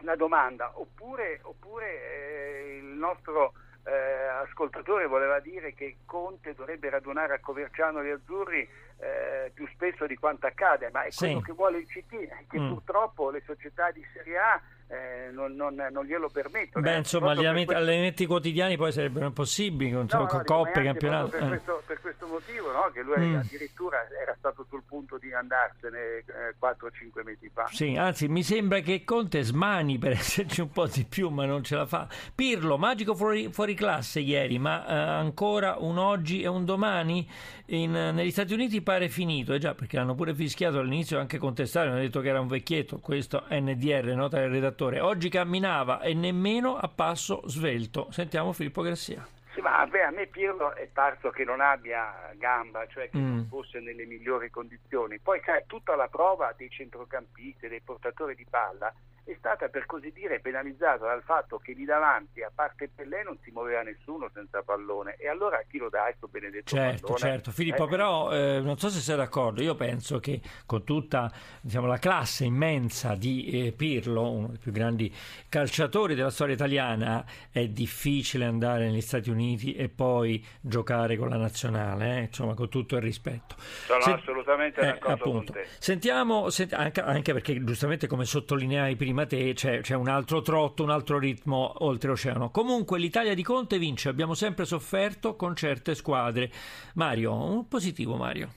la 0.00 0.16
domanda, 0.16 0.72
oppure, 0.74 1.40
oppure 1.42 1.86
eh, 1.86 2.76
il 2.78 2.96
nostro 2.98 3.54
eh, 3.84 4.26
ascoltatore 4.42 5.06
voleva 5.06 5.40
dire 5.40 5.74
che 5.74 5.96
Conte 6.04 6.54
dovrebbe 6.54 6.90
radunare 6.90 7.34
a 7.34 7.40
Coverciano 7.40 8.02
gli 8.02 8.10
azzurri 8.10 8.68
eh, 8.98 9.50
più 9.52 9.66
spesso 9.68 10.06
di 10.06 10.16
quanto 10.16 10.46
accade, 10.46 10.90
ma 10.90 11.02
è 11.04 11.10
sì. 11.10 11.26
quello 11.26 11.40
che 11.40 11.52
vuole 11.52 11.78
il 11.78 11.86
CT, 11.86 12.46
che 12.48 12.58
mm. 12.58 12.68
purtroppo 12.72 13.30
le 13.30 13.42
società 13.44 13.90
di 13.90 14.04
Serie 14.12 14.38
A 14.38 14.60
eh, 14.86 15.30
non, 15.32 15.54
non, 15.54 15.74
non, 15.90 16.04
glielo 16.04 16.28
permettono. 16.28 16.84
Beh, 16.84 16.96
insomma, 16.98 17.34
gli 17.34 17.42
questo... 17.50 17.72
allenamenti 17.74 18.26
quotidiani 18.26 18.76
poi 18.76 18.92
sarebbero 18.92 19.26
impossibili 19.26 19.90
con, 19.90 20.06
no, 20.10 20.28
no, 20.30 20.42
coppe, 20.44 20.82
campionato. 20.82 21.28
Per, 21.28 21.42
eh. 21.42 21.48
questo, 21.48 21.82
per, 21.86 22.00
questo, 22.00 22.26
motivo, 22.26 22.70
no? 22.70 22.90
che 22.92 23.02
lui 23.02 23.18
mm. 23.18 23.36
addirittura 23.36 24.06
era 24.20 24.34
stato 24.38 24.66
sul 24.68 24.82
punto 24.86 25.16
di 25.16 25.32
andarsene 25.32 25.98
eh, 25.98 26.54
4-5 26.60 27.24
mesi 27.24 27.50
fa. 27.52 27.66
Sì, 27.70 27.96
anzi, 27.96 28.28
mi 28.28 28.42
sembra 28.42 28.80
che 28.80 29.04
Conte 29.04 29.42
smani 29.42 29.98
per 29.98 30.12
esserci 30.20 30.60
un 30.60 30.70
po' 30.70 30.86
di 30.86 31.04
più, 31.04 31.30
ma 31.30 31.46
non 31.46 31.64
ce 31.64 31.76
la 31.76 31.86
fa. 31.86 32.06
Pirlo, 32.34 32.76
magico 32.76 33.14
fuori, 33.14 33.50
fuori 33.50 33.74
classe 33.74 34.20
ieri, 34.20 34.58
ma 34.58 34.86
eh, 34.86 34.94
ancora 34.94 35.76
un 35.78 35.96
oggi 35.96 36.42
e 36.42 36.48
un 36.48 36.64
domani? 36.64 37.26
In, 37.68 37.92
negli 37.92 38.30
Stati 38.30 38.52
Uniti 38.52 38.82
pare 38.82 39.08
finito, 39.08 39.54
eh 39.54 39.58
già, 39.58 39.74
perché 39.74 39.96
l'hanno 39.96 40.14
pure 40.14 40.34
fischiato 40.34 40.80
all'inizio, 40.80 41.18
anche 41.18 41.38
contestato, 41.38 41.88
hanno 41.88 41.98
detto 41.98 42.20
che 42.20 42.28
era 42.28 42.38
un 42.38 42.46
vecchietto, 42.46 42.98
questo 42.98 43.46
NDR, 43.48 44.14
nota 44.14 44.38
del 44.38 44.50
redattore 44.50 44.73
giocatore. 44.74 45.00
Oggi 45.00 45.28
camminava 45.28 46.00
e 46.00 46.12
nemmeno 46.14 46.76
a 46.76 46.88
passo 46.88 47.42
svelto. 47.46 48.08
Sentiamo 48.10 48.52
Filippo 48.52 48.82
Grassia. 48.82 49.26
Sì, 49.54 49.60
ma 49.60 49.86
beh, 49.86 50.02
a 50.02 50.10
me 50.10 50.26
Pirlo 50.26 50.74
è 50.74 50.88
parso 50.92 51.30
che 51.30 51.44
non 51.44 51.60
abbia 51.60 52.32
gamba, 52.34 52.86
cioè 52.88 53.08
che 53.08 53.16
mm. 53.16 53.36
non 53.36 53.46
fosse 53.48 53.78
nelle 53.78 54.04
migliori 54.04 54.50
condizioni. 54.50 55.20
Poi 55.20 55.40
sai, 55.44 55.62
tutta 55.66 55.94
la 55.94 56.08
prova 56.08 56.52
dei 56.56 56.68
centrocampisti, 56.68 57.68
dei 57.68 57.80
portatori 57.80 58.34
di 58.34 58.46
palla, 58.50 58.92
è 59.24 59.34
stata 59.38 59.68
per 59.68 59.86
così 59.86 60.12
dire 60.12 60.40
penalizzata 60.40 61.06
dal 61.06 61.22
fatto 61.22 61.58
che 61.58 61.72
lì 61.72 61.84
davanti, 61.84 62.42
a 62.42 62.50
parte 62.54 62.90
Pellè, 62.94 63.22
non 63.24 63.38
si 63.42 63.50
muoveva 63.50 63.82
nessuno 63.82 64.30
senza 64.32 64.62
pallone. 64.62 65.16
E 65.18 65.28
allora 65.28 65.62
chi 65.68 65.78
lo 65.78 65.88
dà 65.88 66.02
questo 66.02 66.28
benedetto 66.28 66.74
certo, 66.76 67.06
pallone? 67.06 67.18
Certo, 67.18 67.50
Filippo, 67.50 67.86
eh. 67.86 67.88
però 67.88 68.32
eh, 68.32 68.60
non 68.60 68.78
so 68.78 68.88
se 68.90 69.00
sei 69.00 69.16
d'accordo, 69.16 69.62
io 69.62 69.74
penso 69.74 70.18
che 70.20 70.40
con 70.66 70.84
tutta 70.84 71.32
diciamo, 71.60 71.86
la 71.86 71.98
classe 71.98 72.44
immensa 72.44 73.14
di 73.14 73.66
eh, 73.66 73.72
Pirlo, 73.72 74.30
uno 74.30 74.48
dei 74.48 74.58
più 74.58 74.72
grandi 74.72 75.12
calciatori 75.48 76.14
della 76.14 76.30
storia 76.30 76.54
italiana, 76.54 77.24
è 77.50 77.66
difficile 77.68 78.44
andare 78.44 78.86
negli 78.86 79.00
Stati 79.00 79.30
Uniti 79.30 79.74
e 79.74 79.88
poi 79.88 80.44
giocare 80.60 81.16
con 81.16 81.28
la 81.28 81.36
nazionale, 81.36 82.18
eh? 82.18 82.20
insomma, 82.22 82.54
con 82.54 82.68
tutto 82.68 82.96
il 82.96 83.02
rispetto. 83.02 83.54
Sono 83.58 84.02
Se... 84.02 84.10
assolutamente 84.12 84.80
eh, 84.80 84.84
d'accordo 84.86 85.12
appunto. 85.12 85.52
con 85.52 85.62
te. 85.62 85.68
Sentiamo, 85.78 86.50
sent... 86.50 86.72
anche, 86.72 87.00
anche 87.00 87.32
perché 87.32 87.62
giustamente 87.64 88.06
come 88.06 88.24
sottolineai 88.24 88.96
prima, 88.96 89.13
prima 89.14 89.26
te 89.26 89.52
c'è, 89.54 89.80
c'è, 89.80 89.94
un 89.94 90.08
altro 90.08 90.42
trotto, 90.42 90.82
un 90.82 90.90
altro 90.90 91.20
ritmo 91.20 91.84
oltreoceano. 91.84 92.50
Comunque 92.50 92.98
l'Italia 92.98 93.32
di 93.32 93.44
Conte 93.44 93.78
vince, 93.78 94.08
abbiamo 94.08 94.34
sempre 94.34 94.64
sofferto 94.64 95.36
con 95.36 95.54
certe 95.54 95.94
squadre. 95.94 96.50
Mario, 96.94 97.32
un 97.32 97.68
positivo 97.68 98.16
Mario. 98.16 98.48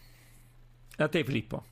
A 0.98 1.08
te 1.08 1.24
Filippo. 1.24 1.64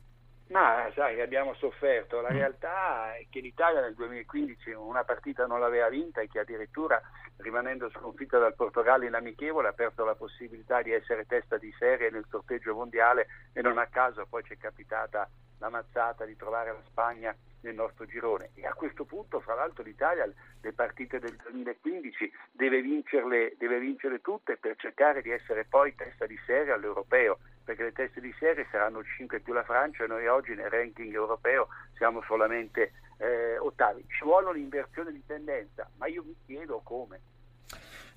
Ma 0.50 0.88
sai, 0.94 1.20
abbiamo 1.20 1.56
sofferto. 1.56 2.22
La 2.22 2.32
mm. 2.32 2.36
realtà 2.36 3.16
è 3.16 3.26
che 3.28 3.40
l'Italia 3.40 3.82
nel 3.82 3.96
2015 3.96 4.70
una 4.74 5.04
partita 5.04 5.48
non 5.48 5.60
l'aveva 5.60 5.90
vinta 5.90 6.22
e 6.22 6.28
che 6.28 6.40
addirittura 6.40 7.02
rimanendo 7.38 7.90
sconfitta 7.90 8.38
dal 8.38 8.54
Portogallo 8.54 9.06
in 9.06 9.16
amichevole 9.16 9.70
ha 9.70 9.74
perso 9.74 10.06
la 10.06 10.14
possibilità 10.14 10.84
di 10.84 10.92
essere 10.92 11.26
testa 11.26 11.58
di 11.58 11.74
serie 11.80 12.12
nel 12.12 12.26
sorteggio 12.30 12.76
mondiale 12.76 13.28
e 13.52 13.64
non 13.64 13.80
a 13.80 13.88
caso 13.88 14.28
poi 14.30 14.44
ci 14.44 14.54
è 14.54 14.58
capitata 14.58 15.28
la 15.58 15.70
mazzata 15.70 16.24
di 16.24 16.36
trovare 16.36 16.72
la 16.72 16.84
Spagna 16.86 17.36
nel 17.66 17.76
nostro 17.76 18.06
girone 18.06 18.52
e 18.54 18.66
a 18.66 18.74
questo 18.74 19.04
punto 19.04 19.40
fra 19.40 19.56
l'altro 19.56 19.84
l'Italia 19.84 20.32
le 20.62 20.74
partite 20.74 21.20
del 21.20 21.36
2015 21.36 22.32
deve 22.52 22.82
vincerle, 22.82 23.56
deve 23.58 23.80
vincerle 23.80 24.22
tutte 24.22 24.58
per 24.58 24.76
cercare 24.78 25.22
di 25.22 25.32
essere 25.32 25.66
poi 25.66 25.96
testa 25.96 26.26
di 26.26 26.40
serie 26.46 26.72
all'europeo 26.72 27.40
perché 27.64 27.84
le 27.84 27.92
teste 27.92 28.22
di 28.22 28.34
serie 28.38 28.68
saranno 28.70 29.04
5 29.04 29.40
più 29.40 29.52
la 29.52 29.64
Francia 29.64 30.04
e 30.04 30.08
noi 30.08 30.28
oggi 30.28 30.54
nel 30.54 30.70
ranking 30.70 31.12
europeo 31.12 31.68
siamo 31.96 32.22
solamente 32.22 32.94
eh, 33.18 33.58
ottavi. 33.58 34.06
Ci 34.08 34.24
vuole 34.24 34.50
un'inversione 34.50 35.12
di 35.12 35.26
tendenza, 35.26 35.90
ma 35.98 36.06
io 36.06 36.24
mi 36.24 36.36
chiedo 36.46 36.82
come. 36.84 37.20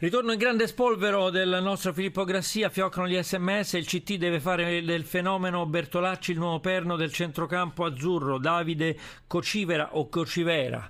Ritorno 0.00 0.30
in 0.30 0.38
grande 0.38 0.68
spolvero 0.68 1.28
del 1.28 1.58
nostro 1.60 1.92
Filippo 1.92 2.22
Grassia, 2.22 2.68
fioccano 2.68 3.08
gli 3.08 3.20
sms, 3.20 3.72
il 3.72 3.84
CT 3.84 4.14
deve 4.14 4.38
fare 4.38 4.80
del 4.84 5.02
fenomeno 5.02 5.66
Bertolacci 5.66 6.30
il 6.30 6.38
nuovo 6.38 6.60
perno 6.60 6.94
del 6.94 7.12
centrocampo 7.12 7.84
azzurro, 7.84 8.38
Davide 8.38 8.96
Cocivera 9.26 9.96
o 9.96 10.08
Cocivera. 10.08 10.88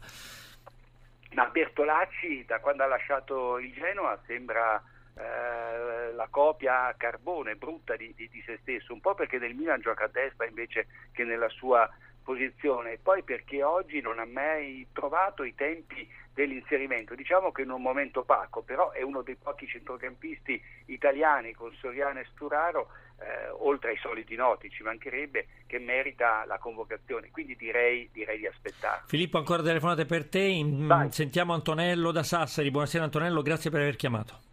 Ma 1.33 1.47
Bertolacci 1.47 2.45
da 2.47 2.61
quando 2.61 2.83
ha 2.83 2.87
lasciato 2.87 3.59
il 3.59 3.73
Genoa 3.73 4.21
sembra 4.27 4.77
eh, 5.15 6.13
la 6.13 6.29
copia 6.29 6.95
carbone 6.95 7.57
brutta 7.57 7.97
di, 7.97 8.13
di, 8.15 8.29
di, 8.29 8.43
se 8.45 8.59
stesso, 8.61 8.93
un 8.93 9.01
po' 9.01 9.15
perché 9.15 9.39
nel 9.39 9.55
Milan 9.55 9.81
gioca 9.81 10.05
a 10.05 10.11
destra 10.13 10.45
invece 10.45 10.87
che 11.13 11.25
nella 11.25 11.49
sua 11.49 11.89
posizione 12.29 12.93
e 12.93 12.99
poi 13.03 13.23
perché 13.23 13.63
oggi 13.63 14.03
non 14.03 14.19
ha 14.19 14.27
mai 14.27 14.87
trovato 14.93 15.45
i 15.45 15.55
tempi 15.55 16.07
dell'inserimento. 16.35 17.15
Diciamo 17.15 17.53
che 17.53 17.63
in 17.63 17.71
un 17.71 17.81
momento 17.81 18.21
opaco, 18.21 18.61
però 18.61 18.91
è 18.91 19.01
uno 19.01 19.23
dei 19.23 19.37
pochi 19.37 19.67
centrocampisti 19.67 20.63
italiani 20.87 21.55
con 21.55 21.73
Soriano 21.81 22.21
e 22.21 22.27
Sturaro, 22.35 22.91
eh, 23.19 23.49
oltre 23.49 23.93
ai 23.93 23.97
soliti 23.97 24.37
noti, 24.37 24.69
ci 24.69 24.83
mancherebbe, 24.83 25.47
che 25.67 25.79
merita 25.79 26.45
la 26.47 26.59
convocazione. 26.59 27.31
Quindi 27.31 27.57
direi, 27.57 28.11
direi 28.13 28.37
di 28.37 28.47
aspettare. 28.47 29.05
Filippo, 29.07 29.39
ancora 29.39 29.63
telefonate 29.63 30.05
per 30.05 30.29
te. 30.29 30.63
Vai. 30.63 31.11
Sentiamo 31.11 31.55
Antonello 31.55 32.13
da 32.13 32.23
Sassari. 32.23 32.71
Buonasera 32.71 33.05
Antonello, 33.05 33.41
grazie 33.41 33.71
per 33.71 33.81
aver 33.81 33.97
chiamato. 33.97 34.48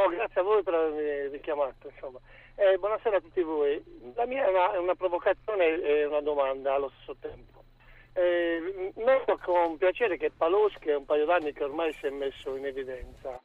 No, 0.00 0.08
grazie 0.08 0.40
a 0.40 0.44
voi 0.44 0.62
per 0.62 0.72
avermi 0.72 1.28
richiamato. 1.28 1.92
Eh, 2.54 2.78
buonasera 2.78 3.18
a 3.18 3.20
tutti 3.20 3.42
voi. 3.42 3.82
La 4.14 4.24
mia 4.24 4.46
è 4.46 4.48
una, 4.48 4.72
è 4.72 4.78
una 4.78 4.94
provocazione 4.94 5.78
e 5.82 6.06
una 6.06 6.22
domanda 6.22 6.72
allo 6.72 6.90
stesso 6.94 7.16
tempo. 7.20 7.62
Eh, 8.14 8.92
noto 8.94 9.38
con 9.44 9.76
piacere 9.76 10.16
che 10.16 10.30
Paloschi 10.30 10.88
è 10.88 10.96
un 10.96 11.04
paio 11.04 11.26
d'anni 11.26 11.52
che 11.52 11.64
ormai 11.64 11.92
si 11.92 12.06
è 12.06 12.10
messo 12.10 12.56
in 12.56 12.64
evidenza. 12.64 13.38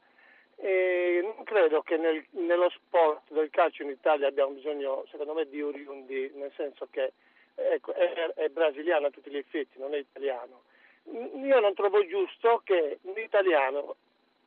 E 0.56 1.20
non 1.22 1.44
credo 1.44 1.82
che 1.82 1.98
nel, 1.98 2.24
nello 2.30 2.70
sport 2.70 3.30
del 3.34 3.50
calcio 3.50 3.82
in 3.82 3.90
Italia 3.90 4.26
abbiamo 4.26 4.52
bisogno, 4.52 5.04
secondo 5.10 5.34
me, 5.34 5.46
di 5.50 5.60
oriundi, 5.60 6.32
nel 6.36 6.52
senso 6.56 6.88
che 6.90 7.12
ecco, 7.54 7.92
è, 7.92 8.32
è, 8.34 8.48
brasiliano 8.48 9.08
a 9.08 9.10
tutti 9.10 9.28
gli 9.28 9.36
effetti, 9.36 9.78
non 9.78 9.92
è 9.92 9.98
italiano. 9.98 10.62
Io 11.04 11.60
non 11.60 11.74
trovo 11.74 12.06
giusto 12.06 12.62
che 12.64 12.98
un 13.02 13.18
italiano 13.18 13.96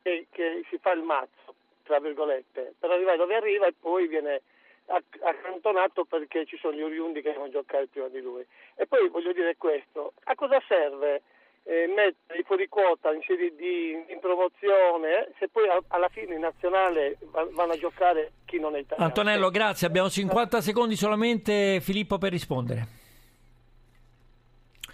che, 0.02 0.26
che 0.30 0.64
si 0.68 0.78
fa 0.78 0.92
il 0.92 1.02
mazzo, 1.02 1.49
tra 1.90 1.98
virgolette, 1.98 2.74
per 2.78 2.88
arrivare 2.88 3.16
dove 3.16 3.34
arriva 3.34 3.66
e 3.66 3.74
poi 3.78 4.06
viene 4.06 4.42
accantonato 4.86 6.04
perché 6.04 6.46
ci 6.46 6.56
sono 6.56 6.74
gli 6.74 6.82
oriundi 6.82 7.20
che 7.20 7.32
devono 7.32 7.50
giocare 7.50 7.88
prima 7.88 8.06
di 8.06 8.20
lui. 8.20 8.46
E 8.76 8.86
poi 8.86 9.08
voglio 9.08 9.32
dire 9.32 9.56
questo, 9.56 10.12
a 10.24 10.36
cosa 10.36 10.62
serve 10.68 11.22
eh, 11.64 11.88
mettere 11.88 12.38
i 12.38 12.44
fuori 12.44 12.68
quota 12.68 13.12
in 13.12 13.22
serie 13.26 13.54
di 13.56 13.90
in 13.90 14.20
promozione 14.20 15.32
se 15.38 15.48
poi 15.48 15.68
a, 15.68 15.82
alla 15.88 16.08
fine 16.08 16.34
in 16.34 16.40
nazionale 16.40 17.18
vanno 17.50 17.72
a 17.72 17.76
giocare 17.76 18.32
chi 18.44 18.60
non 18.60 18.76
è 18.76 18.78
italiano? 18.78 19.08
Antonello, 19.08 19.50
grazie, 19.50 19.88
abbiamo 19.88 20.08
50 20.08 20.60
secondi 20.60 20.94
solamente 20.94 21.80
Filippo 21.80 22.18
per 22.18 22.30
rispondere. 22.30 22.99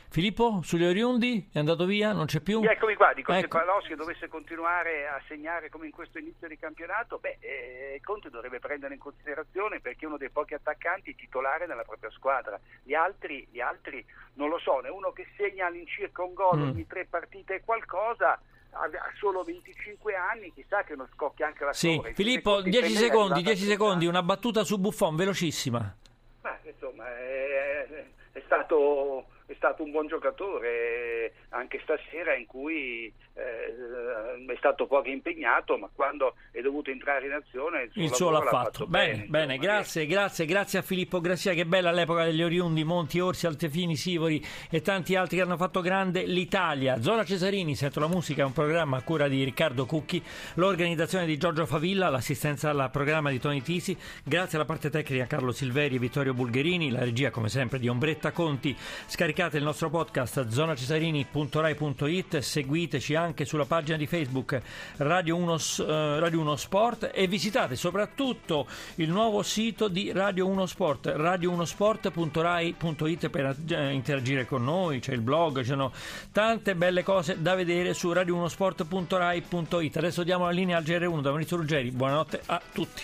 Filippo, 0.09 0.61
sugli 0.63 0.85
oriundi 0.85 1.49
è 1.53 1.59
andato 1.59 1.85
via, 1.85 2.13
non 2.13 2.27
c'è 2.27 2.41
più? 2.41 2.63
Eccomi 2.63 2.95
qua, 2.95 3.13
dico 3.13 3.33
ecco. 3.33 3.59
se 3.59 3.65
Paloschi 3.65 3.95
dovesse 3.95 4.29
continuare 4.29 5.09
a 5.09 5.21
segnare 5.27 5.69
come 5.69 5.87
in 5.87 5.93
questo 5.93 6.19
inizio 6.19 6.49
di 6.49 6.57
campionato, 6.57 7.19
beh, 7.19 7.39
eh, 7.41 8.01
Conte 8.03 8.31
dovrebbe 8.31 8.59
prendere 8.59 8.95
in 8.95 9.01
considerazione 9.01 9.81
perché 9.81 10.05
è 10.05 10.09
uno 10.09 10.17
dei 10.17 10.31
pochi 10.31 10.55
attaccanti 10.55 11.15
titolare 11.15 11.67
nella 11.67 11.83
propria 11.83 12.11
squadra. 12.11 12.59
Gli 12.83 12.95
altri, 12.95 13.47
gli 13.51 13.61
altri 13.61 14.05
non 14.35 14.49
lo 14.49 14.59
so, 14.59 14.81
ne 14.81 14.89
uno 14.89 15.13
che 15.13 15.27
segna 15.37 15.67
all'incirca 15.67 16.23
un 16.23 16.35
gol 16.35 16.59
mm. 16.59 16.69
ogni 16.71 16.87
tre 16.87 17.07
partite 17.07 17.57
e 17.57 17.63
qualcosa 17.65 18.41
ha 18.79 19.13
solo 19.19 19.43
25 19.43 20.15
anni, 20.15 20.53
chissà 20.53 20.83
che 20.85 20.95
non 20.95 21.09
scocchia 21.15 21.47
anche 21.47 21.65
la 21.65 21.73
Sì, 21.73 21.95
storia. 21.95 22.13
Filippo, 22.15 22.61
10 22.61 22.95
secondi, 22.95 23.43
10 23.43 23.65
secondi, 23.65 24.07
una 24.07 24.23
battuta 24.23 24.65
su 24.65 24.79
Buffon, 24.79 25.17
velocissima. 25.17 25.97
Ma 26.43 26.59
insomma, 26.63 27.09
è, 27.09 28.05
è 28.33 28.43
stato 28.45 29.27
è 29.47 29.55
stato 29.55 29.85
un 29.85 29.93
buon 29.93 30.09
giocatore 30.09 31.33
anche 31.51 31.81
stasera 31.83 32.35
in 32.35 32.47
cui 32.47 33.13
eh, 33.35 34.53
è 34.53 34.57
stato 34.59 34.87
poco 34.87 35.09
impegnato 35.09 35.79
ma 35.79 35.89
quando 35.95 36.35
è 36.51 36.61
dovuto 36.61 36.91
entrare 36.91 37.27
in 37.27 37.33
azione 37.33 37.83
il 37.83 37.91
suo, 37.93 38.03
il 38.03 38.15
suo 38.15 38.31
l'ha 38.31 38.41
fatto, 38.41 38.57
fatto 38.57 38.87
bene, 38.87 39.13
bene, 39.13 39.27
bene 39.29 39.59
grazie, 39.59 40.05
che... 40.05 40.13
grazie 40.13 40.47
grazie 40.47 40.81
a 40.81 40.83
Filippo 40.83 41.21
Grassia 41.21 41.55
che 41.55 41.65
bella 41.65 41.91
all'epoca 41.91 42.25
degli 42.25 42.43
oriundi 42.43 42.83
Monti, 42.83 43.21
Orsi, 43.21 43.47
Altefini, 43.47 43.95
Sivori 43.95 44.45
e 44.69 44.81
tanti 44.81 45.15
altri 45.15 45.37
che 45.37 45.43
hanno 45.43 45.57
fatto 45.57 45.81
grande 45.81 46.25
l'Italia. 46.25 47.01
Zona 47.01 47.25
Cesarini, 47.25 47.77
sento 47.77 48.01
la 48.01 48.09
musica 48.09 48.43
è 48.43 48.45
un 48.45 48.53
programma 48.53 48.97
a 48.97 49.03
cura 49.03 49.29
di 49.29 49.45
Riccardo 49.45 49.87
Cucchi 49.87 50.23
l'organizzazione 50.55 51.25
di 51.25 51.37
Giorgio 51.37 51.67
Favilla 51.67 52.09
l'assistenza 52.09 52.71
al 52.71 52.91
programma 52.91 53.31
di 53.31 53.39
Tony 53.39 53.61
Tisi 53.61 53.97
grazie 54.25 54.59
alla 54.59 54.67
parte 54.67 54.91
tecnica 54.91 55.27
Carlo 55.27 55.53
Silveri 55.53 55.97
e 55.97 55.99
Vittorio 55.99 56.35
Bulgherini 56.35 56.91
la 56.91 57.05
regia 57.05 57.31
come 57.31 57.49
sempre 57.49 57.79
di 57.79 57.89
Ombretta 57.89 58.33
Conti. 58.33 58.75
Scaricate 59.07 59.36
il 59.37 59.63
nostro 59.63 59.91
podcast 59.91 60.49
zonacesarini.rai.it 60.49 62.39
seguiteci 62.39 63.15
anche 63.15 63.45
sulla 63.45 63.67
pagina 63.67 63.99
di 63.99 64.07
Facebook 64.07 64.59
Radio 64.97 65.37
1, 65.37 65.55
eh, 65.55 66.19
Radio 66.19 66.41
1 66.41 66.57
Sport 66.57 67.11
e 67.13 67.27
visitate 67.27 67.77
soprattutto 67.77 68.67
il 68.95 69.11
nuovo 69.11 69.43
sito 69.43 69.89
di 69.89 70.11
Radio 70.11 70.47
1 70.47 70.65
Sport 70.65 71.09
radio1sport.rai.it 71.09 73.29
per 73.29 73.55
eh, 73.69 73.93
interagire 73.93 74.47
con 74.47 74.65
noi 74.65 75.01
c'è 75.01 75.13
il 75.13 75.21
blog, 75.21 75.59
ci 75.59 75.67
sono 75.67 75.93
tante 76.33 76.75
belle 76.75 77.03
cose 77.03 77.43
da 77.43 77.55
vedere 77.55 77.93
su 77.93 78.11
radio1sport.rai.it 78.11 79.97
adesso 79.99 80.23
diamo 80.23 80.47
la 80.47 80.51
linea 80.51 80.79
al 80.79 80.85
GR1 80.85 81.21
da 81.21 81.29
Maurizio 81.29 81.59
Ruggeri. 81.59 81.91
Buonanotte 81.91 82.41
a 82.47 82.59
tutti 82.73 83.03